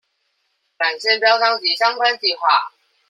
[0.79, 2.71] 纜線標章及相關計畫